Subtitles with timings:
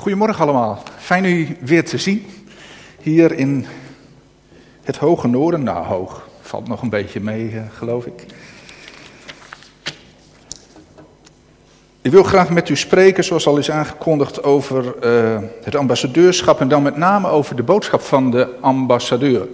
[0.00, 0.82] Goedemorgen allemaal.
[0.98, 2.26] Fijn u weer te zien.
[3.00, 3.66] Hier in
[4.82, 5.62] het hoge noorden.
[5.62, 6.28] Nou, hoog.
[6.40, 8.26] Valt nog een beetje mee, eh, geloof ik.
[12.02, 16.68] Ik wil graag met u spreken, zoals al is aangekondigd, over uh, het ambassadeurschap en
[16.68, 19.48] dan met name over de boodschap van de ambassadeur.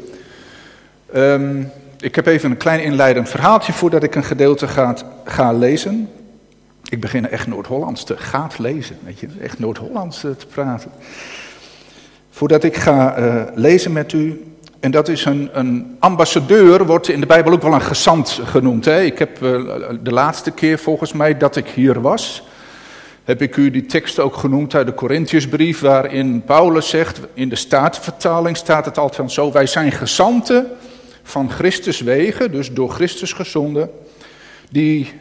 [1.15, 1.71] Um,
[2.01, 4.95] ik heb even een klein inleidend verhaaltje voordat ik een gedeelte ga,
[5.25, 6.11] ga lezen.
[6.89, 10.91] Ik begin echt Noord-Hollands te gaat lezen, weet je, echt Noord-Hollands eh, te praten.
[12.31, 14.45] Voordat ik ga uh, lezen met u,
[14.81, 18.85] en dat is een, een, ambassadeur, wordt in de Bijbel ook wel een gezant genoemd.
[18.85, 19.03] Hè?
[19.03, 22.43] Ik heb uh, de laatste keer volgens mij dat ik hier was,
[23.25, 27.57] heb ik u die tekst ook genoemd uit de Corinthiërsbrief, waarin Paulus zegt, in de
[27.57, 30.67] Statenvertaling staat het altijd zo, wij zijn gezanten
[31.23, 33.91] van Christus wegen, dus door Christus gezonden,
[34.71, 35.13] die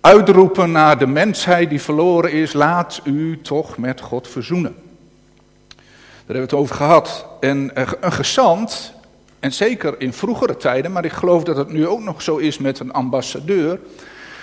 [0.00, 4.74] uitroepen naar de mensheid die verloren is, laat u toch met God verzoenen.
[5.76, 5.76] Daar
[6.16, 7.26] hebben we het over gehad.
[7.40, 8.94] En een gezant,
[9.40, 12.58] en zeker in vroegere tijden, maar ik geloof dat het nu ook nog zo is
[12.58, 13.78] met een ambassadeur,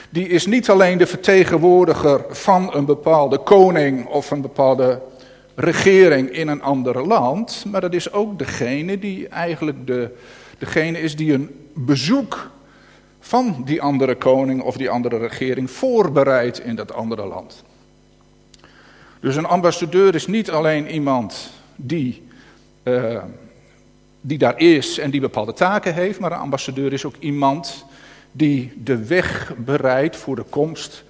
[0.10, 5.02] die is niet alleen de vertegenwoordiger van een bepaalde koning of een bepaalde
[5.56, 10.10] regering in een ander land, maar dat is ook degene die eigenlijk de,
[10.58, 12.50] degene is die een bezoek
[13.28, 17.64] van die andere koning of die andere regering voorbereidt in dat andere land.
[19.20, 22.24] Dus een ambassadeur is niet alleen iemand die,
[22.84, 23.24] uh,
[24.22, 27.86] die daar is en die bepaalde taken heeft, maar een ambassadeur is ook iemand
[28.32, 31.04] die de weg bereidt voor de komst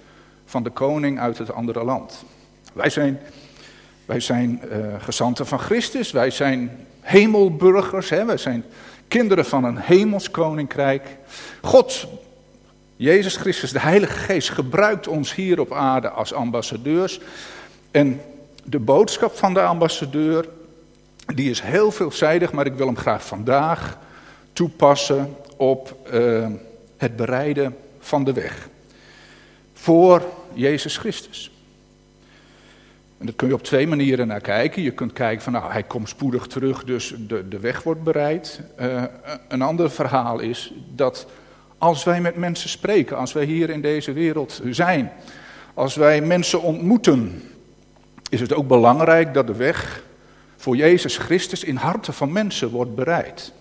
[0.44, 2.24] van de koning uit het andere land.
[2.72, 3.20] Wij zijn,
[4.04, 8.24] wij zijn uh, gezanten van Christus, wij zijn hemelburgers, hè?
[8.24, 8.64] wij zijn
[9.08, 11.16] kinderen van een hemels koninkrijk.
[11.62, 12.06] God,
[12.96, 17.20] Jezus Christus, de Heilige Geest, gebruikt ons hier op aarde als ambassadeurs.
[17.90, 18.20] En
[18.64, 20.48] de boodschap van de ambassadeur,
[21.34, 23.98] die is heel veelzijdig, maar ik wil hem graag vandaag
[24.52, 26.46] toepassen op uh,
[26.96, 28.68] het bereiden van de weg.
[29.72, 30.22] Voor
[30.52, 31.57] Jezus Christus.
[33.18, 34.82] En dat kun je op twee manieren naar kijken.
[34.82, 38.60] Je kunt kijken van, nou, hij komt spoedig terug, dus de, de weg wordt bereid.
[38.80, 39.02] Uh,
[39.48, 41.26] een ander verhaal is dat
[41.78, 45.12] als wij met mensen spreken, als wij hier in deze wereld zijn,
[45.74, 47.42] als wij mensen ontmoeten,
[48.30, 50.02] is het ook belangrijk dat de weg
[50.56, 53.52] voor Jezus Christus in harten van mensen wordt bereid.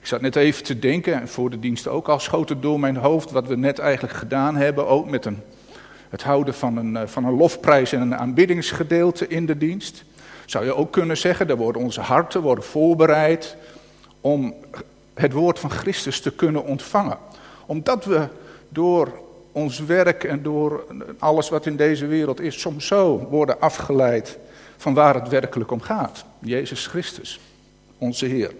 [0.00, 2.80] Ik zat net even te denken, en voor de dienst ook al, schoot het door
[2.80, 5.38] mijn hoofd wat we net eigenlijk gedaan hebben, ook met een
[6.10, 10.04] het houden van een, eh, van een lofprijs en een aanbiddingsgedeelte in de dienst.
[10.46, 13.56] Zou je ook kunnen zeggen, daar worden onze harten worden voorbereid
[14.20, 14.54] om
[15.14, 17.18] het woord van Christus te kunnen ontvangen.
[17.66, 18.26] Omdat we
[18.68, 19.12] door
[19.52, 20.84] ons werk en door
[21.18, 24.38] alles wat in deze wereld is, soms zo worden afgeleid
[24.76, 26.24] van waar het werkelijk om gaat.
[26.38, 27.40] Jezus Christus,
[27.98, 28.54] onze Heer.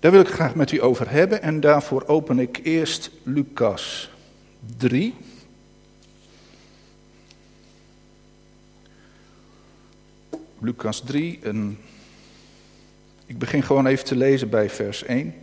[0.00, 4.10] Daar wil ik graag met u over hebben en daarvoor open ik eerst Lucas
[4.76, 5.14] 3.
[10.60, 11.78] Lucas 3, en
[13.26, 15.34] ik begin gewoon even te lezen bij vers 1.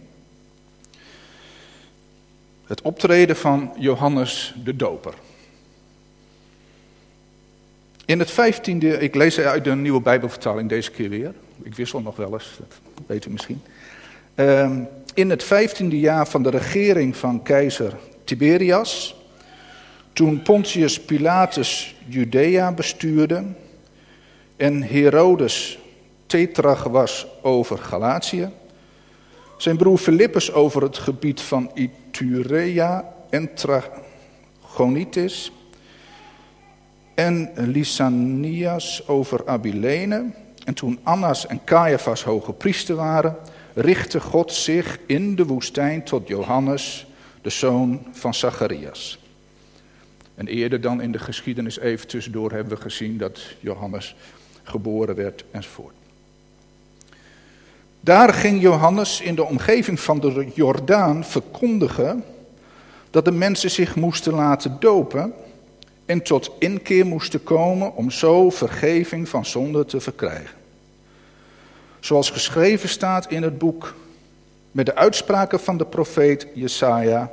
[2.65, 5.13] Het optreden van Johannes de Doper.
[8.05, 11.33] In het vijftiende, ik lees uit de nieuwe Bijbelvertaling deze keer weer.
[11.61, 13.61] Ik wissel nog wel eens, dat weet u misschien.
[14.35, 14.77] Uh,
[15.13, 19.15] in het vijftiende jaar van de regering van keizer Tiberias,
[20.13, 23.43] toen Pontius Pilatus Judea bestuurde
[24.57, 25.79] en Herodes
[26.25, 28.49] tetrag was over Galatië,
[29.57, 35.51] zijn broer Philippus over het gebied van Iturea en Trachonitis
[37.15, 40.25] en Lysanias over Abilene.
[40.65, 43.35] En toen Annas en Caiaphas hoge priester waren,
[43.73, 47.07] richtte God zich in de woestijn tot Johannes,
[47.45, 49.19] de zoon van Zacharias.
[50.35, 54.15] En eerder dan in de geschiedenis even tussendoor hebben we gezien dat Johannes
[54.63, 55.93] geboren werd enzovoort.
[57.99, 62.23] Daar ging Johannes in de omgeving van de Jordaan verkondigen
[63.09, 65.33] dat de mensen zich moesten laten dopen
[66.05, 70.55] en tot inkeer moesten komen om zo vergeving van zonde te verkrijgen.
[71.99, 73.95] Zoals geschreven staat in het boek
[74.75, 77.31] met de uitspraken van de profeet Jesaja.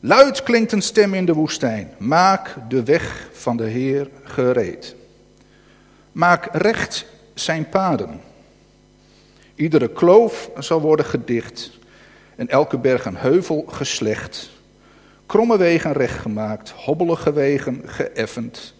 [0.00, 1.90] Luid klinkt een stem in de woestijn.
[1.98, 4.94] Maak de weg van de Heer gereed.
[6.12, 8.20] Maak recht zijn paden.
[9.54, 11.70] Iedere kloof zal worden gedicht
[12.36, 14.50] en elke berg en heuvel geslecht.
[15.26, 18.74] Kromme wegen rechtgemaakt, hobbelige wegen geëffend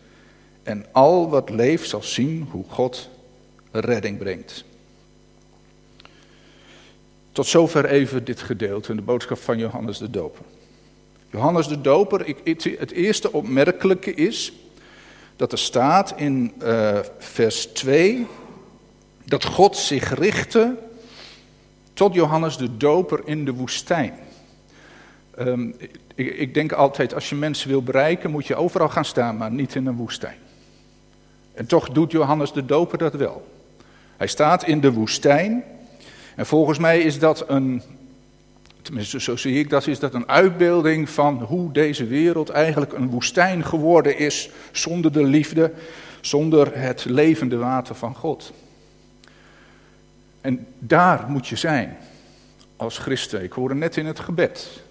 [0.62, 3.08] En al wat leeft zal zien hoe God
[3.70, 4.64] redding brengt.
[7.36, 10.44] Tot zover even dit gedeelte in de boodschap van Johannes de Doper.
[11.30, 12.36] Johannes de Doper,
[12.78, 14.52] het eerste opmerkelijke is
[15.36, 18.26] dat er staat in uh, vers 2
[19.24, 20.76] dat God zich richtte
[21.92, 24.14] tot Johannes de Doper in de woestijn.
[25.38, 25.74] Um,
[26.14, 29.50] ik, ik, denk altijd, als je mensen wil bereiken, moet je overal gaan staan, maar
[29.50, 30.38] niet in een woestijn.
[31.52, 33.46] En toch doet Johannes de Doper dat wel.
[34.16, 35.64] Hij staat in de woestijn.
[36.36, 37.82] En volgens mij is dat een,
[38.82, 43.10] tenminste zo zie ik dat, is dat een uitbeelding van hoe deze wereld eigenlijk een
[43.10, 45.72] woestijn geworden is zonder de liefde,
[46.20, 48.52] zonder het levende water van God.
[50.40, 51.96] En daar moet je zijn
[52.76, 53.42] als christen.
[53.42, 54.84] Ik hoorde net in het gebed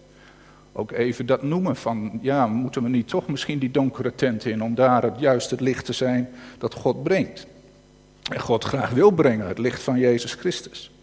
[0.78, 4.64] ook even dat noemen van, ja, moeten we niet toch misschien die donkere tent in
[4.64, 7.48] om daar het juist het licht te zijn dat God brengt.
[8.32, 10.95] En God graag wil brengen, het licht van Jezus Christus.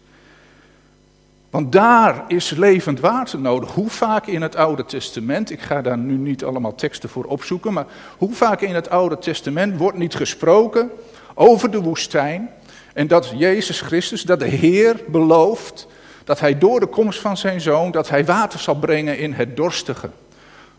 [1.53, 3.71] Want daar is levend water nodig.
[3.71, 7.73] Hoe vaak in het Oude Testament, ik ga daar nu niet allemaal teksten voor opzoeken,
[7.73, 7.85] maar
[8.17, 10.91] hoe vaak in het Oude Testament wordt niet gesproken
[11.33, 12.49] over de woestijn
[12.93, 15.87] en dat Jezus Christus, dat de Heer belooft
[16.23, 19.55] dat hij door de komst van zijn zoon, dat hij water zal brengen in het
[19.55, 20.09] dorstige.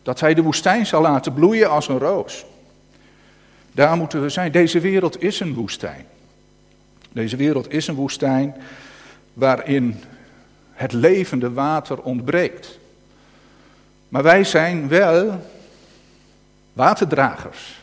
[0.03, 2.45] Dat hij de woestijn zal laten bloeien als een roos.
[3.73, 4.53] Daar moeten we zijn.
[4.53, 6.05] Deze wereld is een woestijn.
[7.13, 8.55] Deze wereld is een woestijn
[9.33, 10.01] waarin
[10.75, 12.79] het levende water ontbreekt.
[14.09, 15.41] Maar wij zijn wel
[16.73, 17.81] waterdragers.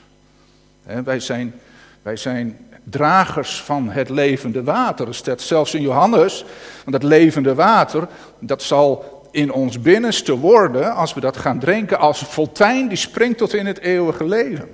[0.83, 1.53] Wij zijn,
[2.01, 5.07] wij zijn dragers van het levende water.
[5.07, 6.45] Er staat zelfs in Johannes,
[6.85, 8.07] want dat levende water,
[8.39, 12.97] dat zal in ons binnenste worden, als we dat gaan drinken, als een fontein die
[12.97, 14.69] springt tot in het eeuwige leven.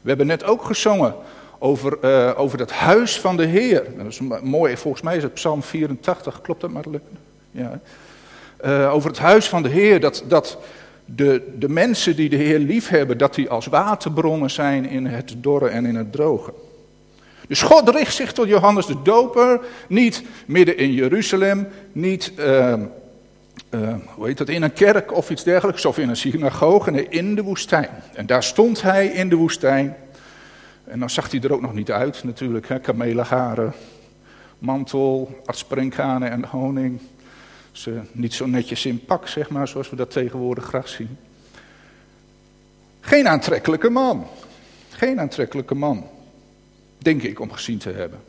[0.00, 1.14] We hebben net ook gezongen
[1.58, 3.84] over, uh, over dat huis van de Heer.
[3.96, 6.84] Dat is mooi, volgens mij is het Psalm 84, klopt dat maar?
[7.50, 7.80] Ja.
[8.64, 10.58] Uh, over het huis van de Heer, dat, dat
[11.04, 15.34] de, de mensen die de Heer lief hebben, dat die als waterbronnen zijn in het
[15.36, 16.52] dorre en in het droge.
[17.48, 22.74] Dus God richt zich tot Johannes de Doper, niet midden in Jeruzalem, niet uh,
[23.70, 27.06] uh, hoe heet dat, in een kerk of iets dergelijks, of in een synagoge, nee,
[27.08, 27.88] in de woestijn.
[28.14, 29.96] En daar stond hij in de woestijn.
[30.84, 33.72] En dan zag hij er ook nog niet uit, natuurlijk, hè, kamelenharen,
[34.58, 37.00] mantel, artsprinkhanen en honing.
[37.78, 41.18] Ze niet zo netjes in pak, zeg maar, zoals we dat tegenwoordig graag zien.
[43.00, 44.26] Geen aantrekkelijke man.
[44.90, 46.06] Geen aantrekkelijke man.
[46.98, 48.20] Denk ik om gezien te hebben.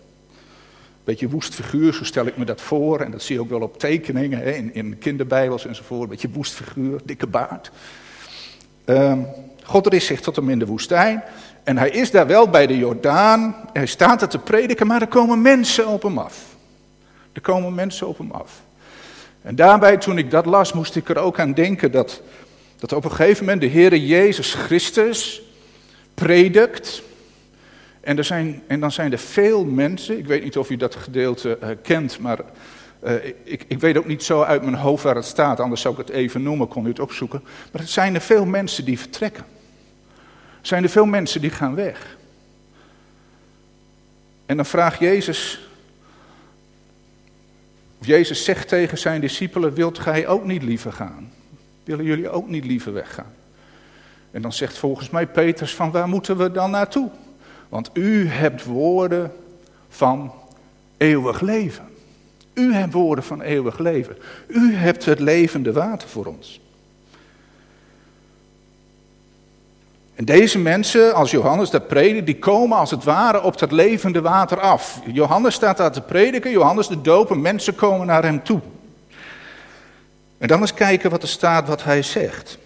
[1.04, 3.00] Beetje woest figuur, zo stel ik me dat voor.
[3.00, 6.10] En dat zie je ook wel op tekeningen, hè, in, in kinderbijbels enzovoort.
[6.10, 7.72] Beetje woest figuur, dikke baard.
[8.86, 9.28] Um,
[9.64, 11.24] God is zich tot hem in de woestijn.
[11.64, 13.56] En hij is daar wel bij de Jordaan.
[13.74, 16.56] Hij staat er te prediken, maar er komen mensen op hem af.
[17.34, 18.68] Er komen mensen op hem af.
[19.42, 22.22] En daarbij, toen ik dat las, moest ik er ook aan denken dat,
[22.76, 25.42] dat op een gegeven moment de Heere Jezus Christus
[26.14, 27.02] predikt.
[28.02, 30.96] En, er zijn, en dan zijn er veel mensen, ik weet niet of u dat
[30.96, 32.40] gedeelte uh, kent, maar
[33.04, 33.14] uh,
[33.44, 36.08] ik, ik, weet ook niet zo uit mijn hoofd waar het staat, anders zou ik
[36.08, 37.42] het even noemen, kon u het opzoeken.
[37.72, 39.44] Maar er zijn er veel mensen die vertrekken.
[40.62, 42.18] Er zijn er veel mensen die gaan weg.
[44.46, 45.69] En dan vraagt Jezus,
[48.00, 51.32] Jezus zegt tegen zijn discipelen, wilt gij ook niet liever gaan?
[51.84, 53.34] Willen jullie ook niet liever weggaan?
[54.32, 57.10] En dan zegt volgens mij Petrus van waar moeten we dan naartoe?
[57.70, 59.32] Want u hebt woorden
[59.90, 60.34] van
[60.98, 61.88] eeuwig leven.
[62.54, 64.18] U hebt woorden van eeuwig leven.
[64.48, 66.62] U hebt het levende water voor ons.
[70.20, 74.22] En deze mensen, als Johannes dat predikt, die komen als het ware op dat levende
[74.22, 75.00] water af.
[75.06, 78.60] Johannes staat daar te prediken, Johannes de doper, mensen komen naar hem toe.
[80.38, 82.58] En dan eens kijken wat er staat, wat hij zegt.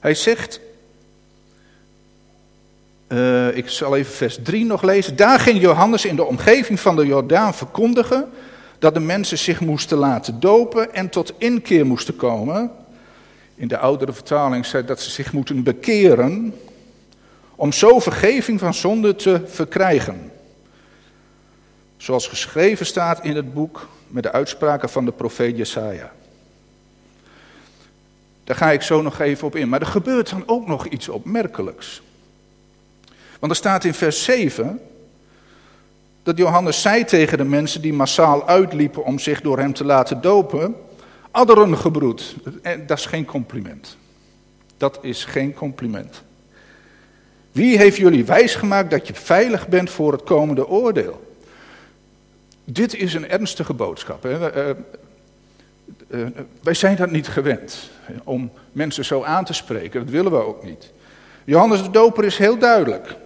[0.00, 0.60] Hij zegt,
[3.08, 5.16] uh, ik zal even vers 3 nog lezen.
[5.16, 8.30] Daar ging Johannes in de omgeving van de Jordaan verkondigen
[8.78, 12.81] dat de mensen zich moesten laten dopen en tot inkeer moesten komen.
[13.62, 16.54] In de oudere vertaling zei dat ze zich moeten bekeren
[17.54, 20.32] om zo vergeving van zonde te verkrijgen.
[21.96, 26.12] Zoals geschreven staat in het boek met de uitspraken van de profeet Jesaja.
[28.44, 29.68] Daar ga ik zo nog even op in.
[29.68, 32.02] Maar er gebeurt dan ook nog iets opmerkelijks.
[33.38, 34.80] Want er staat in vers 7
[36.22, 40.20] dat Johannes zei tegen de mensen die massaal uitliepen om zich door hem te laten
[40.20, 40.76] dopen,
[41.32, 42.36] adderen gebroed.
[42.86, 43.96] Dat is geen compliment.
[44.76, 46.22] Dat is geen compliment.
[47.52, 51.34] Wie heeft jullie wijsgemaakt dat je veilig bent voor het komende oordeel?
[52.64, 54.22] Dit is een ernstige boodschap.
[54.22, 54.50] Hè?
[54.50, 54.76] Eh, eh,
[56.62, 57.90] wij zijn dat niet gewend,
[58.24, 60.00] om mensen zo aan te spreken.
[60.00, 60.92] Dat willen we ook niet.
[61.44, 63.16] Johannes de Doper is heel duidelijk.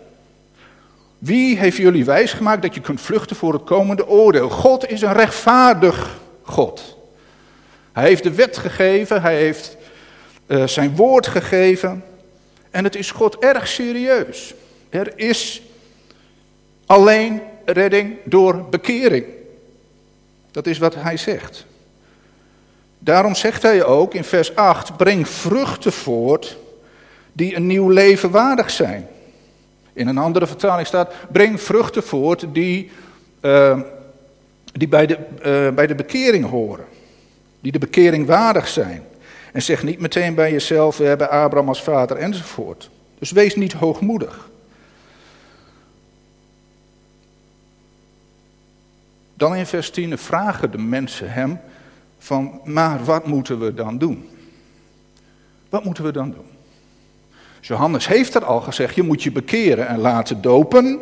[1.19, 4.49] Wie heeft jullie wijsgemaakt dat je kunt vluchten voor het komende oordeel?
[4.49, 6.96] God is een rechtvaardig God.
[7.97, 9.77] Hij heeft de wet gegeven, hij heeft
[10.47, 12.05] uh, zijn woord gegeven.
[12.71, 14.55] En het is God erg serieus.
[14.89, 15.63] Er is
[16.87, 19.25] alleen redding door bekering.
[20.51, 21.67] Dat is wat hij zegt.
[22.99, 26.57] Daarom zegt hij ook in vers 8: breng vruchten voort
[27.33, 29.09] die een nieuw leven waardig zijn.
[29.93, 32.91] In een andere vertaling staat: breng vruchten voort die,
[33.41, 33.81] uh,
[34.73, 36.96] die bij, de, uh, bij de bekering horen.
[37.67, 39.03] Die de bekering waardig zijn.
[39.53, 42.91] En zeg niet meteen bij jezelf: we hebben Abraham als vader enzovoort.
[43.19, 44.51] Dus wees niet hoogmoedig.
[49.35, 51.61] Dan in vers 10 vragen de mensen hem
[52.19, 54.29] van, maar wat moeten we dan doen?
[55.69, 56.47] Wat moeten we dan doen?
[57.61, 61.01] Johannes heeft er al gezegd, je moet je bekeren en laten dopen.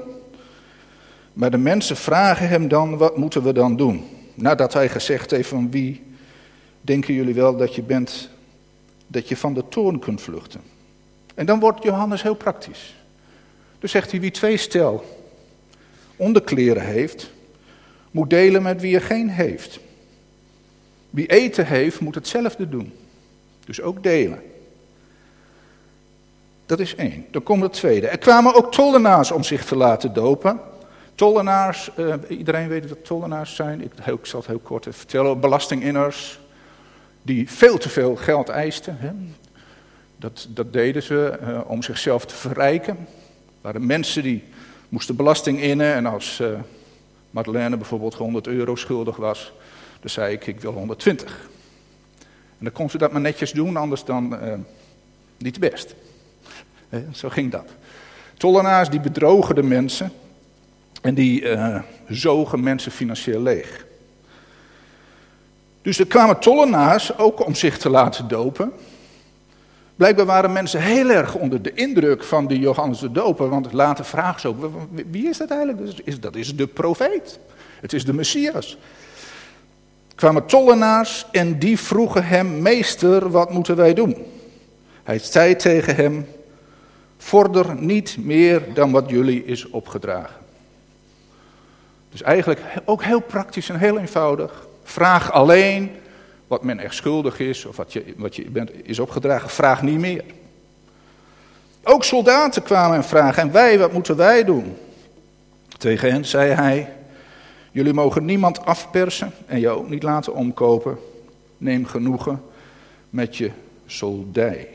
[1.33, 4.05] Maar de mensen vragen hem dan, wat moeten we dan doen?
[4.35, 6.13] Nadat hij gezegd heeft van wie
[6.85, 8.29] denken jullie wel dat je bent,
[9.07, 10.61] dat je van de toorn kunt vluchten?
[11.35, 12.95] En dan wordt Johannes heel praktisch.
[13.79, 15.05] Dus zegt hij, wie twee stel
[16.17, 17.31] onderkleren heeft,
[18.11, 19.79] moet delen met wie er geen heeft.
[21.11, 22.93] Wie eten heeft, moet hetzelfde doen.
[23.65, 24.43] Dus ook delen.
[26.67, 27.27] Dat is één.
[27.31, 28.09] Dan komt het tweede.
[28.09, 30.61] Er kwamen ook tollenaars om zich te laten dopen.
[31.15, 33.81] Tollenaars, uh, iedereen weet wat tollenaars zijn.
[33.83, 35.41] Ik, ik, zal het heel kort even vertellen.
[35.41, 36.41] Belastinginners
[37.25, 38.97] die veel te veel geld eisten.
[38.99, 39.11] Hè.
[40.17, 42.97] Dat, dat, deden ze uh, om zichzelf te verrijken.
[42.97, 44.45] Er waren mensen die
[44.89, 45.95] moesten belasting innen.
[45.95, 46.49] En als uh,
[47.31, 49.53] Madeleine bijvoorbeeld 100 euro schuldig was,
[50.01, 51.49] dan zei ik, ik wil 120.
[52.59, 54.39] En dan kon ze dat maar netjes doen, anders dan
[55.39, 55.95] niet best.
[57.13, 57.69] Zo ging dat.
[58.37, 60.13] Tollenaars die bedrogen de mensen
[61.03, 63.87] en die uh, zogen mensen financieel leeg.
[65.85, 68.73] Dus er kwamen tollenaars ook om zich te laten dopen.
[69.97, 74.05] Blijkbaar waren mensen heel erg onder de indruk van die Johannes de Doper, want later
[74.05, 74.71] vragen ze ook,
[75.11, 76.23] wie is dat eigenlijk?
[76.23, 77.39] Dat is de profeet,
[77.81, 78.79] het is de Messias.
[80.09, 84.17] Er kwamen tollenaars en die vroegen hem, meester, wat moeten wij doen?
[85.03, 86.27] Hij zei tegen hem,
[87.25, 90.37] Vorder niet meer dan wat jullie is opgedragen.
[92.11, 94.67] Dus eigenlijk ook heel praktisch en heel eenvoudig.
[94.85, 95.91] Vraag alleen
[96.47, 99.51] wat men echt schuldig is of wat je, wat je bent, is opgedragen.
[99.51, 100.25] Vraag niet meer.
[101.83, 104.77] Ook soldaten kwamen en vragen, en wij, wat moeten wij doen?
[105.79, 106.93] Tegen hen zei hij,
[107.71, 110.99] jullie mogen niemand afpersen en je ook niet laten omkopen.
[111.57, 112.43] Neem genoegen
[113.11, 113.51] met je
[113.87, 114.69] soldij.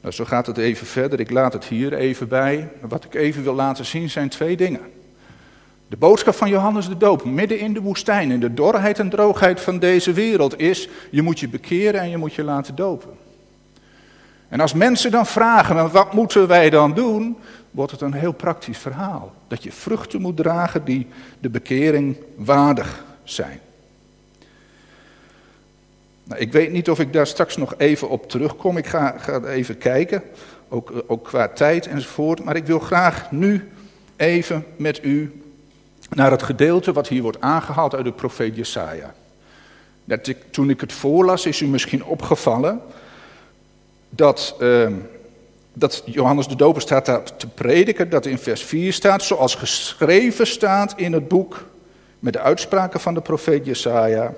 [0.00, 1.20] Nou, zo gaat het even verder.
[1.20, 2.68] Ik laat het hier even bij.
[2.80, 4.80] Wat ik even wil laten zien zijn twee dingen.
[5.88, 9.60] De boodschap van Johannes de Doop, midden in de woestijn, in de dorheid en droogheid
[9.60, 13.10] van deze wereld, is: je moet je bekeren en je moet je laten dopen.
[14.48, 17.36] En als mensen dan vragen, wat moeten wij dan doen?
[17.70, 19.32] Wordt het een heel praktisch verhaal.
[19.48, 21.06] Dat je vruchten moet dragen die
[21.38, 23.60] de bekering waardig zijn.
[26.24, 28.76] Nou, ik weet niet of ik daar straks nog even op terugkom.
[28.76, 30.22] Ik ga, ga even kijken,
[30.68, 32.44] ook, ook qua tijd enzovoort.
[32.44, 33.70] Maar ik wil graag nu
[34.16, 35.40] even met u
[36.08, 39.14] naar het gedeelte wat hier wordt aangehaald uit de profeet Jesaja.
[40.04, 42.80] Dat toen ik het voorlas, is u misschien opgevallen
[44.08, 44.88] dat, uh,
[45.72, 50.46] dat Johannes de Doper staat daar te prediken, dat in vers 4 staat, zoals geschreven
[50.46, 51.64] staat in het boek
[52.18, 54.32] met de uitspraken van de profeet Jesaja.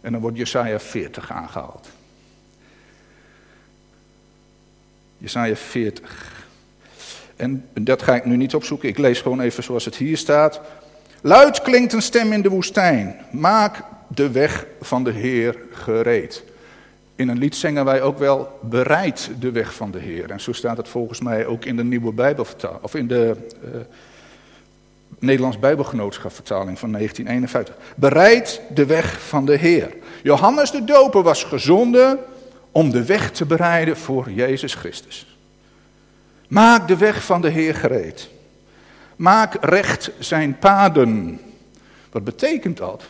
[0.00, 1.88] En dan wordt Jesaja 40 aangehaald.
[5.18, 6.46] Jesaja 40.
[7.36, 10.60] En dat ga ik nu niet opzoeken, ik lees gewoon even zoals het hier staat.
[11.22, 13.16] Luid klinkt een stem in de woestijn.
[13.30, 16.44] Maak de weg van de Heer gereed.
[17.14, 20.30] In een lied zingen wij ook wel bereid de weg van de Heer.
[20.30, 23.70] En zo staat het volgens mij ook in de nieuwe Bijbelvertaling, of in de uh,
[25.18, 27.94] Nederlands Bijbelgenootschap vertaling van 1951.
[27.96, 29.96] Bereid de weg van de Heer.
[30.22, 32.18] Johannes de Doper was gezonden
[32.72, 35.36] om de weg te bereiden voor Jezus Christus.
[36.48, 38.28] Maak de weg van de Heer gereed.
[39.18, 41.40] Maak recht zijn paden.
[42.10, 43.02] Wat betekent dat?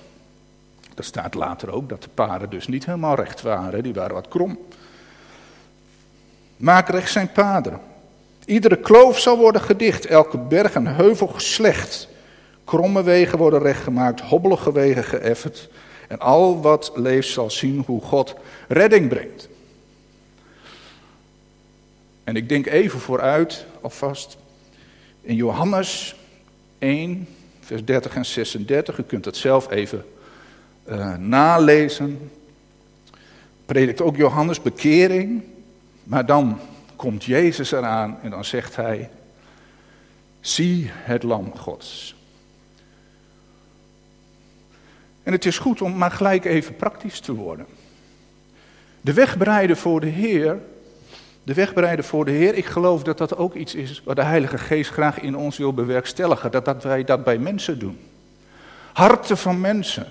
[0.94, 4.28] Er staat later ook dat de paden dus niet helemaal recht waren, die waren wat
[4.28, 4.58] krom.
[6.56, 7.80] Maak recht zijn paden.
[8.44, 12.08] Iedere kloof zal worden gedicht, elke berg en heuvel geslecht.
[12.64, 15.68] Kromme wegen worden rechtgemaakt, hobbelige wegen geëffend.
[16.08, 18.34] En al wat leeft zal zien hoe God
[18.68, 19.48] redding brengt.
[22.24, 24.36] En ik denk even vooruit, alvast,
[25.28, 26.16] in Johannes
[26.78, 27.28] 1,
[27.60, 28.98] vers 30 en 36.
[28.98, 30.04] U kunt het zelf even
[30.88, 32.30] uh, nalezen.
[33.66, 35.42] Predikt ook Johannes bekering,
[36.04, 36.60] maar dan
[36.96, 39.10] komt Jezus eraan en dan zegt hij:
[40.40, 42.16] Zie het Lam Gods.
[45.22, 47.66] En het is goed om maar gelijk even praktisch te worden.
[49.00, 50.58] De weg bereiden voor de Heer,
[51.48, 54.22] de weg bereiden voor de Heer, ik geloof dat dat ook iets is wat de
[54.22, 57.98] Heilige Geest graag in ons wil bewerkstelligen, dat, dat wij dat bij mensen doen.
[58.92, 60.06] Harten van mensen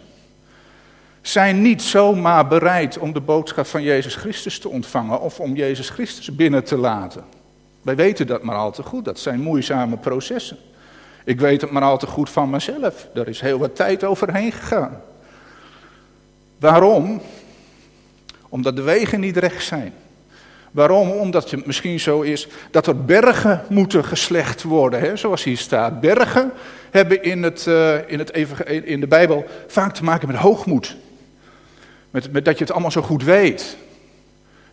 [1.21, 5.89] zijn niet zomaar bereid om de boodschap van Jezus Christus te ontvangen of om Jezus
[5.89, 7.23] Christus binnen te laten.
[7.81, 10.57] Wij weten dat maar al te goed, dat zijn moeizame processen.
[11.23, 14.51] Ik weet het maar al te goed van mezelf, daar is heel wat tijd overheen
[14.51, 15.01] gegaan.
[16.59, 17.21] Waarom?
[18.49, 19.93] Omdat de wegen niet recht zijn.
[20.71, 21.09] Waarom?
[21.09, 25.99] Omdat het misschien zo is dat er bergen moeten geslecht worden, hè, zoals hier staat.
[25.99, 26.51] Bergen
[26.91, 28.31] hebben in, het, uh, in, het,
[28.67, 30.95] in de Bijbel vaak te maken met hoogmoed.
[32.09, 33.77] Met, met dat je het allemaal zo goed weet.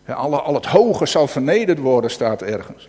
[0.07, 2.87] alle, al het hoge zal vernederd worden, staat ergens.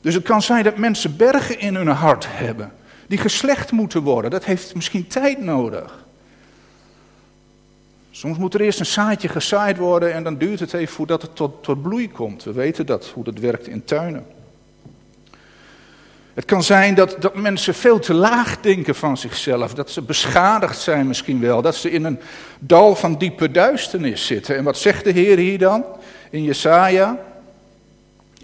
[0.00, 2.72] Dus het kan zijn dat mensen bergen in hun hart hebben,
[3.06, 4.30] die geslecht moeten worden.
[4.30, 6.03] Dat heeft misschien tijd nodig.
[8.16, 11.36] Soms moet er eerst een zaadje gezaaid worden en dan duurt het even voordat het
[11.36, 12.44] tot, tot bloei komt.
[12.44, 14.26] We weten dat, hoe dat werkt in tuinen.
[16.34, 20.78] Het kan zijn dat, dat mensen veel te laag denken van zichzelf, dat ze beschadigd
[20.78, 22.20] zijn misschien wel, dat ze in een
[22.58, 24.56] dal van diepe duisternis zitten.
[24.56, 25.84] En wat zegt de Heer hier dan
[26.30, 27.18] in Jesaja?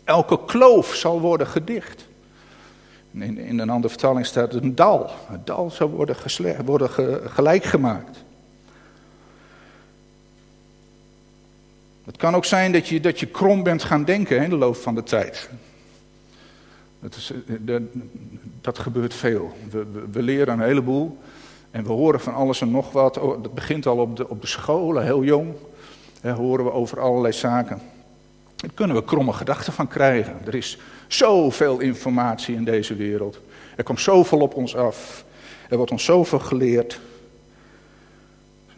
[0.04, 2.08] Elke kloof zal worden gedicht.
[3.12, 5.10] In, in een andere vertaling staat een dal.
[5.28, 6.16] Het dal zal worden,
[6.64, 6.90] worden
[7.30, 8.24] gelijk gemaakt.
[12.10, 14.76] Het kan ook zijn dat je, dat je krom bent gaan denken in de loop
[14.76, 15.50] van de tijd.
[17.00, 17.32] Dat, is,
[17.66, 17.76] eh,
[18.60, 19.52] dat gebeurt veel.
[19.70, 21.18] We, we, leren een heleboel
[21.70, 23.18] en we horen van alles en nog wat.
[23.18, 25.54] Oh, dat begint al op de, op de scholen, heel jong.
[26.20, 27.80] Daar horen we over allerlei zaken.
[28.56, 30.46] Daar kunnen we kromme gedachten van krijgen.
[30.46, 33.40] Er is zoveel informatie in deze wereld.
[33.76, 35.24] Er komt zoveel op ons af.
[35.68, 37.00] Er wordt ons zoveel geleerd.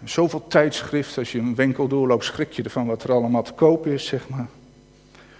[0.05, 3.87] Zoveel tijdschriften, als je een winkel doorloopt, schrik je ervan wat er allemaal te koop
[3.87, 4.49] is, zeg maar.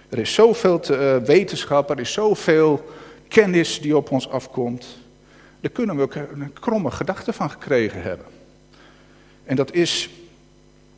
[0.09, 2.85] Er is zoveel te, uh, wetenschap, er is zoveel
[3.27, 4.97] kennis die op ons afkomt.
[5.59, 8.25] Daar kunnen we ook een kromme gedachte van gekregen hebben.
[9.43, 10.09] En dat is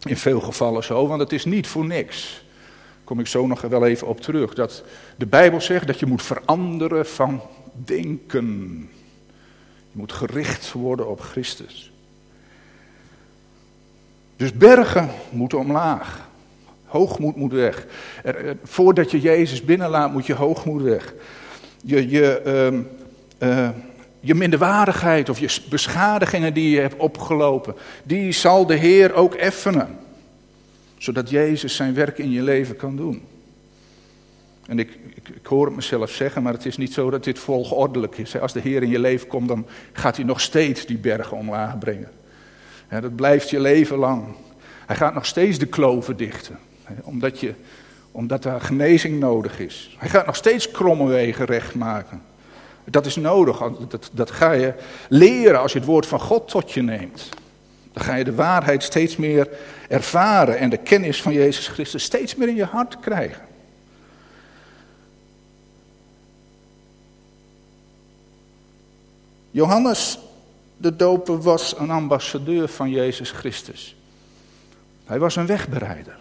[0.04, 2.44] in veel gevallen zo, want het is niet voor niks.
[2.44, 4.54] Daar kom ik zo nog wel even op terug.
[4.54, 4.84] Dat
[5.16, 7.42] de Bijbel zegt dat je moet veranderen van
[7.74, 8.80] denken.
[9.92, 11.92] Je moet gericht worden op Christus.
[14.36, 16.30] Dus bergen moeten omlaag.
[16.86, 17.86] Hoogmoed moet weg.
[18.24, 21.14] Er, voordat je Jezus binnenlaat, moet je hoogmoed weg.
[21.84, 22.42] Je, je,
[23.42, 23.70] uh, uh,
[24.20, 29.98] je minderwaardigheid of je beschadigingen die je hebt opgelopen, die zal de Heer ook effenen.
[30.98, 33.24] Zodat Jezus zijn werk in je leven kan doen.
[34.68, 37.40] En ik, ik, ik, hoor het mezelf zeggen, maar het is niet zo dat dit
[37.40, 38.40] volgordelijk is.
[38.40, 41.78] Als de Heer in je leven komt, dan gaat hij nog steeds die bergen omlaag
[41.78, 42.10] brengen.
[42.90, 44.24] Dat blijft je leven lang.
[44.86, 46.60] Hij gaat nog steeds de kloven dichten
[47.04, 47.54] omdat, je,
[48.12, 49.96] omdat er genezing nodig is.
[50.00, 52.22] Hij gaat nog steeds kromme wegen recht maken.
[52.84, 53.58] Dat is nodig,
[53.90, 54.74] dat, dat ga je
[55.10, 57.30] leren als je het woord van God tot je neemt.
[57.94, 59.50] Dan ga je de waarheid steeds meer
[59.90, 63.44] ervaren en de kennis van Jezus Christus steeds meer in je hart krijgen.
[69.52, 70.20] Johannes
[70.78, 73.96] de doper was een ambassadeur van Jezus Christus.
[75.06, 76.18] Hij was een wegbereider.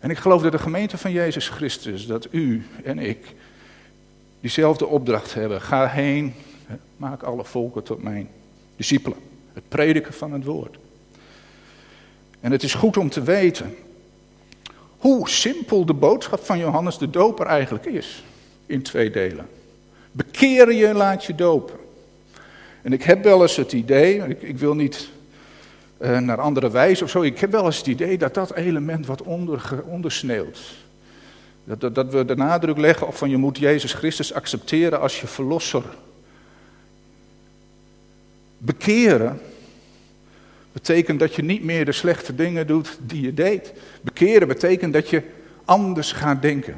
[0.00, 3.34] En ik geloof dat de gemeente van Jezus Christus, dat u en ik
[4.40, 5.60] diezelfde opdracht hebben.
[5.60, 6.34] Ga heen,
[6.96, 8.28] maak alle volken tot mijn
[8.76, 9.18] discipelen.
[9.52, 10.76] Het prediken van het woord.
[12.40, 13.74] En het is goed om te weten
[14.98, 18.24] hoe simpel de boodschap van Johannes de Doper eigenlijk is.
[18.66, 19.48] In twee delen.
[20.12, 21.76] Bekeer je, laat je dopen.
[22.84, 25.08] En ik heb wel eens het idee, ik, ik wil niet
[26.00, 27.22] uh, naar andere wijze of zo.
[27.22, 30.60] Ik heb wel eens het idee dat dat element wat onder, ondersneeuwt.
[31.64, 35.20] Dat, dat, dat, we de nadruk leggen op van je moet Jezus Christus accepteren als
[35.20, 35.82] je verlosser.
[38.58, 39.40] Bekeren
[40.72, 43.72] betekent dat je niet meer de slechte dingen doet die je deed.
[44.00, 45.22] Bekeren betekent dat je
[45.64, 46.76] anders gaat denken.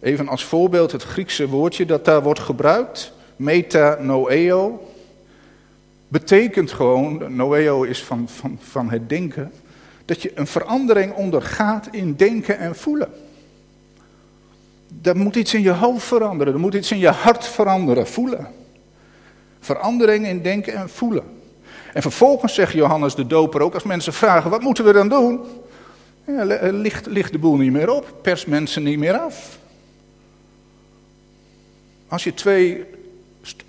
[0.00, 4.88] Even als voorbeeld het Griekse woordje dat daar wordt gebruikt, metanoeo,
[6.08, 9.52] betekent gewoon, noeo is van, van, van het denken,
[10.04, 13.08] dat je een verandering ondergaat in denken en voelen.
[15.02, 18.46] Er moet iets in je hoofd veranderen, er moet iets in je hart veranderen, voelen.
[19.60, 21.24] Verandering in denken en voelen.
[21.92, 25.40] En vervolgens zegt Johannes de Doper ook, als mensen vragen, wat moeten we dan doen?
[26.26, 29.58] Ja, ligt, ligt de boel niet meer op, pers mensen niet meer af.
[32.08, 32.84] Als je twee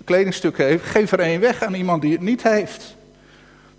[0.04, 2.96] kledingstukken heeft, geef er één weg aan iemand die het niet heeft.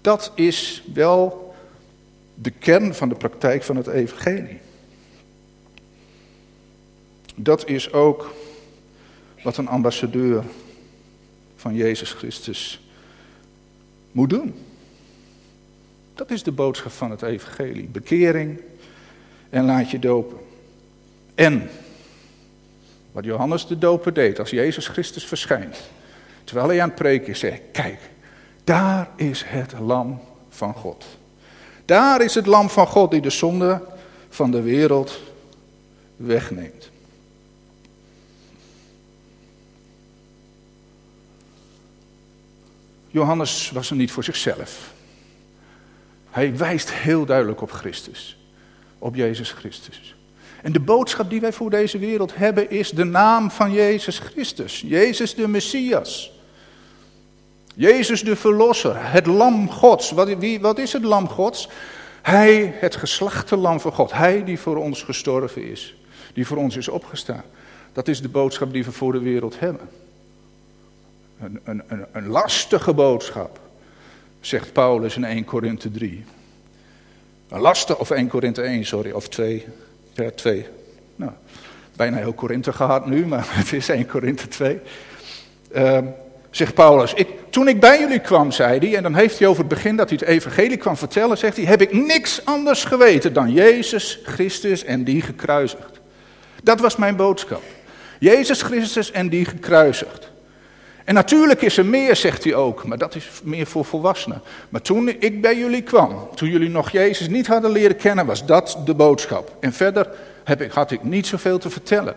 [0.02, 1.56] Dat is wel
[2.36, 4.60] de kern van de praktijk van het evangelie.
[7.36, 8.34] Dat is ook
[9.44, 10.44] wat een ambassadeur
[11.56, 12.82] van Jezus Christus
[14.12, 14.54] moet doen.
[16.14, 17.88] Dat is de boodschap van het evangelie.
[17.88, 18.62] Bekering
[19.50, 20.38] en laat je dopen.
[21.36, 21.70] En
[23.16, 25.78] wat Johannes de doper deed als Jezus Christus verschijnt.
[26.44, 28.00] Terwijl hij aan het preken is, zegt, kijk,
[28.64, 31.06] daar is het lam van God.
[31.86, 33.82] Daar is het lam van God die de zonde
[34.30, 35.20] van de wereld
[36.16, 36.90] wegneemt.
[43.08, 44.94] Johannes was er niet voor zichzelf.
[46.30, 48.38] Hij wijst heel duidelijk op Christus,
[48.98, 50.16] op Jezus Christus.
[50.66, 54.84] En de boodschap die wij voor deze wereld hebben is de naam van Jezus Christus.
[54.86, 56.32] Jezus de Messias.
[57.76, 60.12] Jezus de Verlosser, het Lam Gods.
[60.12, 61.70] Wat, wie, wat is het Lam Gods?
[62.22, 64.12] Hij, het geslachte Lam van God.
[64.12, 65.96] Hij die voor ons gestorven is.
[66.34, 67.44] Die voor ons is opgestaan.
[67.94, 69.90] Dat is de boodschap die we voor de wereld hebben.
[71.40, 73.60] Een, een, een, lastige boodschap,
[74.40, 76.26] zegt Paulus in 1 Korinthe 3.
[77.50, 79.66] Een lastige, of 1 Korinthe 1, sorry, of 2.
[80.16, 80.66] Ja, 2.
[81.16, 81.32] Nou,
[81.96, 84.80] bijna heel Korinthe gehad nu, maar het is 1 Korinthe 2.
[85.76, 85.98] Uh,
[86.50, 89.60] zegt Paulus, ik, toen ik bij jullie kwam, zei hij, en dan heeft hij over
[89.60, 93.34] het begin dat hij het evangelie kwam vertellen, zegt hij, heb ik niks anders geweten
[93.34, 96.00] dan Jezus Christus en die gekruisigd.
[96.64, 97.62] Dat was mijn boodschap.
[98.20, 100.32] Jezus Christus en die gekruisigd.
[101.06, 104.42] En natuurlijk is er meer, zegt hij ook, maar dat is meer voor volwassenen.
[104.70, 108.46] Maar toen ik bij jullie kwam, toen jullie nog Jezus niet hadden leren kennen, was
[108.46, 109.56] dat de boodschap.
[109.60, 110.10] En verder
[110.44, 112.16] heb ik, had ik niet zoveel te vertellen.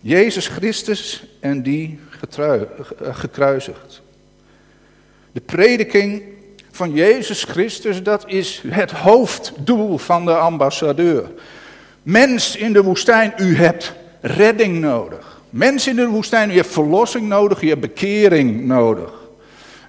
[0.00, 1.98] Jezus Christus en die
[2.38, 2.52] eh,
[3.00, 4.02] gekruisigd.
[5.32, 6.22] De prediking
[6.70, 11.30] van Jezus Christus, dat is het hoofddoel van de ambassadeur.
[12.02, 15.37] Mens in de woestijn, u hebt redding nodig.
[15.50, 19.12] Mensen in de woestijn, u hebt verlossing nodig, u hebt bekering nodig.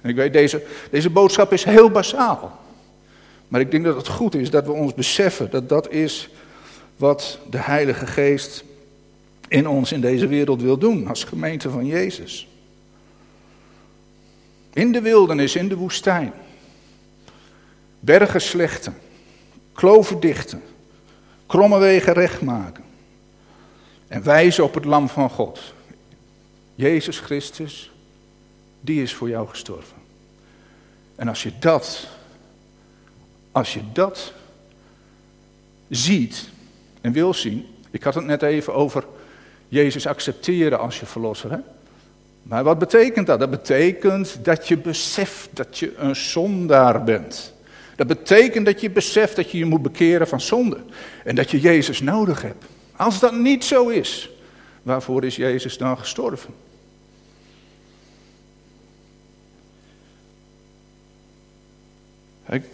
[0.02, 2.60] En ik weet, deze, deze boodschap is heel basaal.
[3.48, 6.28] Maar ik denk dat het goed is dat we ons beseffen dat dat is
[6.96, 8.64] wat de Heilige Geest
[9.48, 12.48] in ons in deze wereld wil doen, als gemeente van Jezus.
[14.72, 16.32] In de wildernis, in de woestijn.
[18.00, 18.96] Bergen slechten,
[19.72, 20.62] kloven dichten,
[21.46, 22.84] kromme wegen recht maken.
[24.10, 25.60] En wijzen op het lam van God.
[26.74, 27.90] Jezus Christus,
[28.80, 29.96] die is voor jou gestorven.
[31.14, 32.08] En als je dat,
[33.52, 34.32] als je dat
[35.88, 36.48] ziet
[37.00, 37.66] en wil zien.
[37.90, 39.04] Ik had het net even over
[39.68, 41.50] Jezus accepteren als je verlosser.
[41.50, 41.58] Hè?
[42.42, 43.38] Maar wat betekent dat?
[43.38, 47.54] Dat betekent dat je beseft dat je een zondaar bent.
[47.96, 50.78] Dat betekent dat je beseft dat je je moet bekeren van zonde.
[51.24, 52.64] En dat je Jezus nodig hebt.
[53.00, 54.30] Als dat niet zo is,
[54.82, 56.54] waarvoor is Jezus dan gestorven?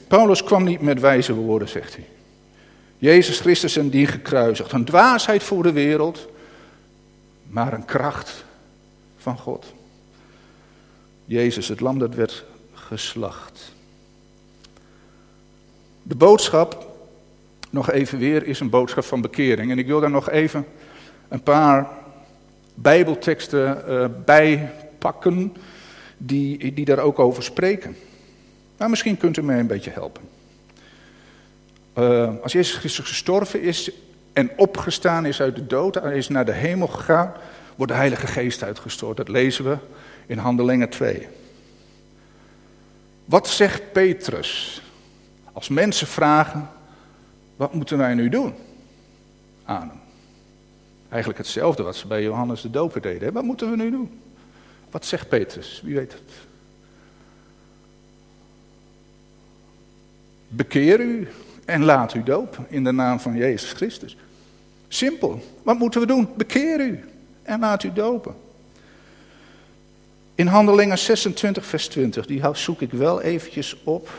[0.08, 2.08] Paulus kwam niet met wijze woorden, zegt hij.
[2.98, 4.72] Jezus Christus en die gekruisigd.
[4.72, 6.28] Een dwaasheid voor de wereld,
[7.48, 8.44] maar een kracht
[9.16, 9.66] van God.
[11.24, 13.72] Jezus, het lam dat werd geslacht.
[16.02, 16.95] De boodschap
[17.70, 19.70] nog even weer is een boodschap van bekering.
[19.70, 20.66] En ik wil daar nog even
[21.28, 21.88] een paar
[22.74, 25.56] Bijbelteksten uh, bij pakken
[26.16, 27.96] die, die daar ook over spreken.
[28.76, 30.22] Maar misschien kunt u mij een beetje helpen.
[31.98, 33.90] Uh, als Jezus Christus gestorven is
[34.32, 37.32] en opgestaan is uit de dood, hij is naar de hemel gegaan,
[37.76, 39.16] wordt de Heilige Geest uitgestort.
[39.16, 39.76] Dat lezen we
[40.26, 41.28] in Handelingen 2.
[43.24, 44.82] Wat zegt Petrus
[45.52, 46.68] als mensen vragen,
[47.56, 48.54] wat moeten wij nu doen
[49.64, 50.00] aan?
[51.08, 53.32] Eigenlijk hetzelfde wat ze bij Johannes de Doper deden.
[53.32, 54.20] Wat moeten we nu doen?
[54.90, 55.80] Wat zegt Petrus?
[55.84, 56.32] Wie weet het?
[60.48, 61.28] Bekeer u
[61.64, 64.16] en laat u dopen in de naam van Jezus Christus.
[64.88, 65.42] Simpel.
[65.62, 66.28] Wat moeten we doen?
[66.36, 67.04] Bekeer u
[67.42, 68.34] en laat u dopen.
[70.34, 74.10] In Handelingen 26, vers 20, die zoek ik wel eventjes op.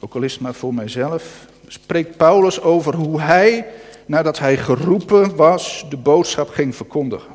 [0.00, 1.46] Ook al is het maar voor mijzelf.
[1.66, 3.66] Spreekt Paulus over hoe hij,
[4.06, 7.34] nadat hij geroepen was, de boodschap ging verkondigen.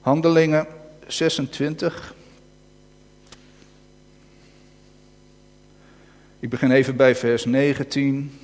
[0.00, 0.66] Handelingen
[1.06, 2.14] 26.
[6.40, 8.38] Ik begin even bij vers 19.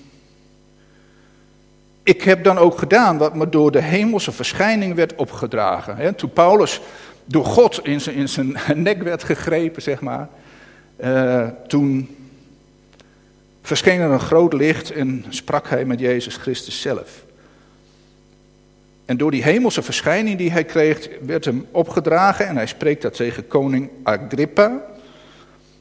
[2.03, 6.15] Ik heb dan ook gedaan wat me door de hemelse verschijning werd opgedragen.
[6.15, 6.81] Toen Paulus
[7.25, 10.29] door God in zijn, in zijn nek werd gegrepen, zeg maar.
[11.01, 12.17] Uh, toen
[13.69, 17.25] verscheen er een groot licht en sprak hij met Jezus Christus zelf.
[19.05, 23.15] En door die hemelse verschijning die hij kreeg, werd hem opgedragen en hij spreekt dat
[23.15, 24.81] tegen koning Agrippa.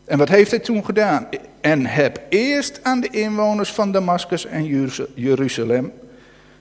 [0.05, 1.27] En wat heeft hij toen gedaan?
[1.61, 5.91] En heb eerst aan de inwoners van Damascus en Jeruzalem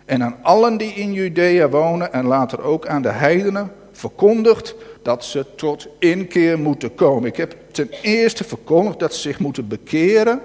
[0.04, 5.24] en aan allen die in Judea wonen en later ook aan de heidenen verkondigd dat
[5.24, 7.28] ze tot inkeer moeten komen.
[7.28, 10.40] Ik heb ten eerste verkondigd dat ze zich moeten bekeren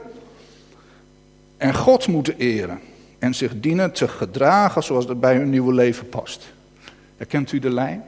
[1.62, 2.80] en God moeten eren.
[3.20, 6.54] En zich dienen te gedragen zoals dat bij hun nieuwe leven past.
[7.18, 8.04] Herkent u de lijn?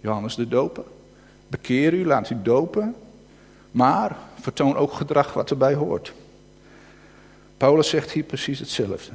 [0.00, 0.84] Johannes de Doper.
[1.48, 2.94] Bekeer u, laat u dopen.
[3.70, 6.12] Maar vertoon ook gedrag wat erbij hoort.
[7.56, 9.12] Paulus zegt hier precies hetzelfde.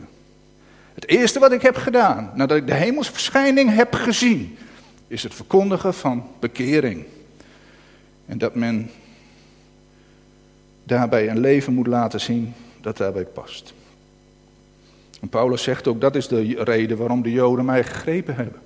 [0.94, 4.58] Het eerste wat ik heb gedaan, nadat ik de hemelsverschijning heb gezien,
[5.08, 7.06] is het verkondigen van bekering.
[8.26, 8.92] En dat men
[10.84, 12.54] daarbij een leven moet laten zien
[12.86, 13.74] dat daarbij past.
[15.22, 18.62] En Paulus zegt ook, dat is de reden waarom de Joden mij gegrepen hebben.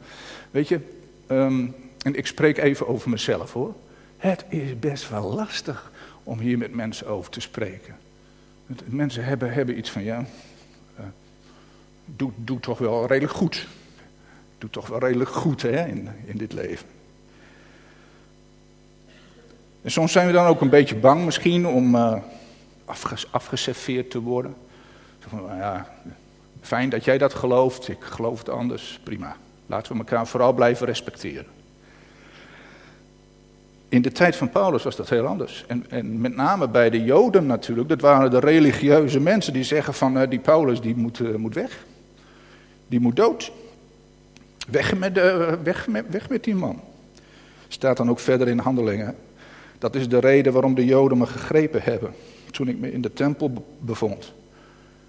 [0.52, 0.80] Weet je,
[1.28, 1.66] ehm,
[2.02, 3.74] en ik spreek even over mezelf hoor.
[4.18, 5.92] Het is best wel lastig
[6.24, 7.96] om hier met mensen over te spreken.
[8.86, 10.26] Mensen hebben, hebben iets van, ja,
[11.00, 11.06] uh,
[12.06, 13.68] doe, doe toch wel redelijk goed.
[14.58, 16.88] Doe toch wel redelijk goed hè, in, in dit leven.
[19.82, 22.16] En soms zijn we dan ook een beetje bang misschien om uh,
[23.32, 24.56] afgeserveerd te worden.
[25.32, 25.90] Nou ja,
[26.62, 29.36] fijn dat jij dat gelooft, ik geloof het anders, prima.
[29.66, 31.46] Laten we elkaar vooral blijven respecteren.
[33.90, 35.64] In de tijd van Paulus was dat heel anders.
[35.68, 39.94] En, en, met name bij de Joden natuurlijk, dat waren de religieuze mensen die zeggen
[39.94, 41.86] van uh, die Paulus die moet, uh, moet weg.
[42.88, 43.52] Die moet dood.
[44.70, 46.82] Weg met, de, weg, met, weg met die man.
[47.68, 49.16] Staat dan ook verder in handelingen.
[49.78, 52.14] Dat is de reden waarom de Joden me gegrepen hebben.
[52.60, 54.34] Toen ik me in de tempel bevond.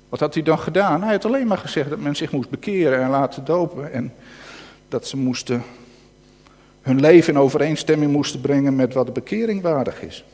[0.08, 1.02] Wat had hij dan gedaan?
[1.02, 3.92] Hij had alleen maar gezegd dat men zich moest bekeren en laten dopen.
[3.92, 4.12] En
[4.88, 5.62] dat ze moesten
[6.82, 10.24] hun leven in overeenstemming moesten brengen met wat de bekering waardig is.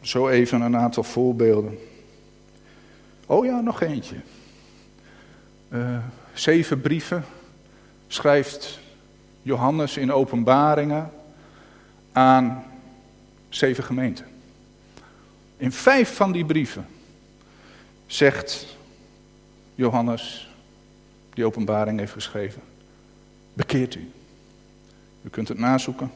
[0.00, 1.78] Zo even een aantal voorbeelden.
[3.26, 4.16] Oh ja, nog eentje.
[5.68, 5.98] Uh,
[6.32, 7.24] zeven brieven
[8.06, 8.78] schrijft
[9.42, 11.10] Johannes in openbaringen
[12.12, 12.64] aan
[13.48, 14.27] zeven gemeenten.
[15.58, 16.86] In vijf van die brieven
[18.06, 18.66] zegt
[19.74, 20.48] Johannes,
[21.34, 22.62] die openbaring heeft geschreven,
[23.52, 24.10] bekeert u.
[25.22, 26.10] U kunt het nazoeken.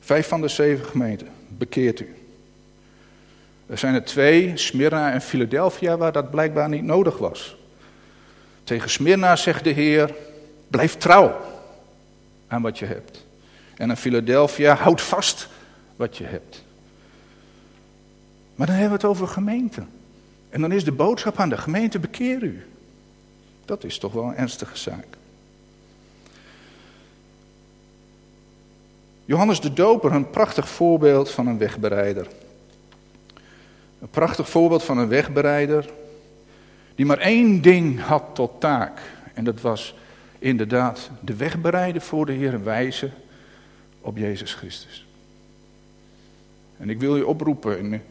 [0.00, 2.14] Vijf van de zeven gemeenten, bekeert u.
[3.66, 7.56] Er zijn er twee, Smyrna en Philadelphia, waar dat blijkbaar niet nodig was.
[8.64, 10.14] Tegen Smyrna zegt de Heer,
[10.68, 11.40] blijf trouw
[12.46, 13.24] aan wat je hebt.
[13.76, 15.48] En aan Philadelphia, houd vast
[15.96, 16.64] wat je hebt.
[18.56, 19.82] Maar dan hebben we het over gemeente.
[20.48, 22.66] En dan is de boodschap aan de gemeente, bekeer u.
[23.64, 25.06] Dat is toch wel een ernstige zaak.
[29.24, 32.28] Johannes de Doper, een prachtig voorbeeld van een wegbereider.
[34.00, 35.90] Een prachtig voorbeeld van een wegbereider
[36.94, 39.00] die maar één ding had tot taak.
[39.34, 39.94] En dat was
[40.38, 43.12] inderdaad de weg bereiden voor de Heer en wijzen
[44.00, 45.06] op Jezus Christus.
[46.76, 48.02] En ik wil je oproepen in,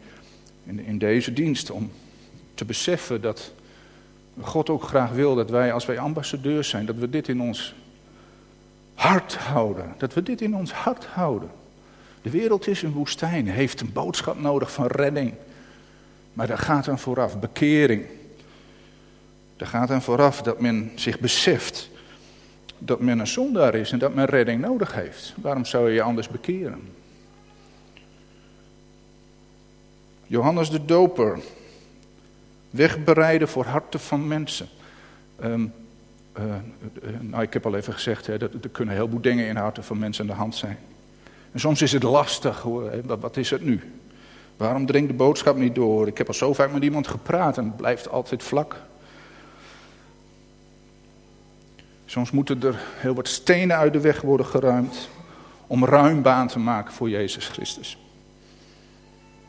[0.65, 1.91] in, in deze dienst om
[2.53, 3.53] te beseffen dat
[4.41, 7.75] God ook graag wil dat wij, als wij ambassadeurs zijn, dat we dit in ons
[8.93, 9.93] hart houden.
[9.97, 11.49] Dat we dit in ons hart houden.
[12.21, 15.33] De wereld is een woestijn, heeft een boodschap nodig van redding.
[16.33, 18.05] Maar daar gaat dan vooraf bekering.
[19.57, 21.89] Daar gaat dan vooraf dat men zich beseft
[22.77, 25.33] dat men een zondaar is en dat men redding nodig heeft.
[25.41, 26.81] Waarom zou je je anders bekeren?
[30.27, 31.39] Johannes de Doper.
[32.69, 34.67] Wegbereiden voor harten van mensen.
[35.39, 35.65] Ehm,
[36.33, 36.59] eh, eh,
[37.19, 39.83] nou, ik heb al even gezegd, hè, dat, er kunnen heel heleboel dingen in harten
[39.83, 40.77] van mensen aan de hand zijn.
[41.51, 43.81] En soms is het lastig, hoor, hè, wat, wat, is het nu?
[44.57, 46.07] Waarom dringt de boodschap niet door?
[46.07, 48.75] Ik heb al zo vaak met iemand gepraat en het blijft altijd vlak.
[52.05, 55.09] Soms moeten er heel wat stenen uit de weg worden geruimd
[55.67, 57.97] om ruim baan te maken voor Jezus Christus.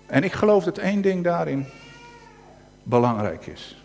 [0.06, 1.66] En ik geloof dat één ding daarin
[2.82, 3.76] belangrijk is.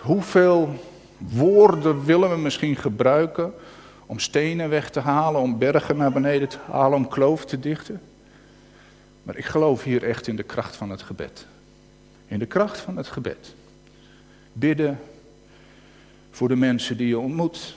[0.00, 0.74] Hoeveel
[1.18, 3.54] woorden willen we misschien gebruiken
[4.06, 8.00] om stenen weg te halen, om bergen naar beneden te halen, om kloven te dichten?
[9.22, 11.46] Maar ik geloof hier echt in de kracht van het gebed.
[12.26, 13.54] In de kracht van het gebed.
[14.52, 15.00] Bidden
[16.30, 17.76] voor de mensen die je ontmoet.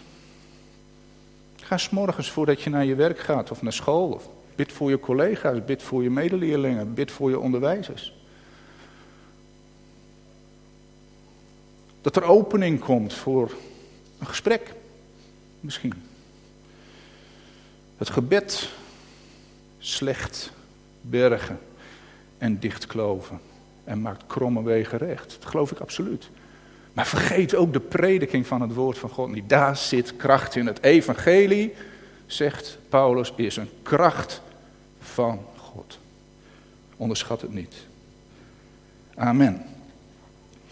[1.55, 4.09] Ga s'morgens voordat je naar je werk gaat of naar school.
[4.09, 8.13] Of bid voor je collega's, bid voor je medeleerlingen, bid voor je onderwijzers.
[12.01, 13.51] Dat er opening komt voor
[14.19, 14.73] een gesprek,
[15.59, 15.93] misschien.
[17.97, 18.69] Het gebed
[19.79, 20.51] slecht
[21.01, 21.59] bergen
[22.37, 23.39] en dichtkloven
[23.83, 25.37] en maakt kromme wegen recht.
[25.39, 26.29] Dat geloof ik absoluut.
[26.93, 29.49] Maar vergeet ook de prediking van het woord van God niet.
[29.49, 30.67] Daar zit kracht in.
[30.67, 31.73] Het evangelie,
[32.35, 34.41] zegt Paulus, is een kracht
[34.99, 35.99] van God.
[36.97, 37.75] Onderschat het niet.
[39.15, 39.65] Amen.